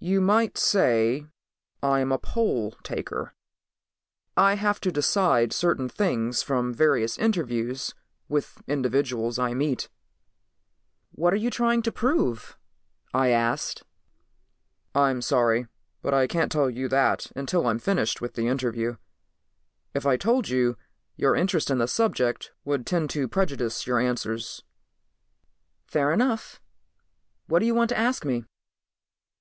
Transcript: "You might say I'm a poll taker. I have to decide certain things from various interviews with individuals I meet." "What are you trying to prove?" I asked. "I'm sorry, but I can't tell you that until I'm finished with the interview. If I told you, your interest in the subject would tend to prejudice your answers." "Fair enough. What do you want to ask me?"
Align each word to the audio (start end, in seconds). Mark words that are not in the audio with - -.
"You 0.00 0.20
might 0.20 0.58
say 0.58 1.24
I'm 1.82 2.10
a 2.12 2.18
poll 2.18 2.72
taker. 2.82 3.32
I 4.36 4.54
have 4.54 4.78
to 4.80 4.92
decide 4.92 5.52
certain 5.54 5.88
things 5.88 6.42
from 6.42 6.74
various 6.74 7.16
interviews 7.16 7.94
with 8.28 8.60
individuals 8.66 9.38
I 9.38 9.54
meet." 9.54 9.88
"What 11.12 11.32
are 11.32 11.36
you 11.38 11.48
trying 11.48 11.80
to 11.82 11.92
prove?" 11.92 12.58
I 13.14 13.28
asked. 13.28 13.84
"I'm 14.94 15.22
sorry, 15.22 15.66
but 16.02 16.12
I 16.12 16.26
can't 16.26 16.52
tell 16.52 16.68
you 16.68 16.88
that 16.88 17.30
until 17.34 17.66
I'm 17.66 17.78
finished 17.78 18.20
with 18.20 18.34
the 18.34 18.48
interview. 18.48 18.96
If 19.94 20.04
I 20.04 20.16
told 20.18 20.48
you, 20.50 20.76
your 21.14 21.34
interest 21.34 21.70
in 21.70 21.78
the 21.78 21.88
subject 21.88 22.52
would 22.66 22.84
tend 22.84 23.08
to 23.10 23.28
prejudice 23.28 23.86
your 23.86 23.98
answers." 24.00 24.62
"Fair 25.86 26.12
enough. 26.12 26.60
What 27.46 27.60
do 27.60 27.66
you 27.66 27.74
want 27.76 27.88
to 27.90 27.98
ask 27.98 28.26
me?" 28.26 28.44